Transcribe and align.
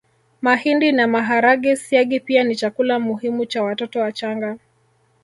Mahindi 0.41 0.91
na 0.91 1.07
maharage 1.07 1.75
Siagi 1.75 2.19
pia 2.19 2.43
ni 2.43 2.55
chakula 2.55 2.99
muhimu 2.99 3.45
cha 3.45 3.63
watoto 3.63 3.99
wachanga 3.99 4.57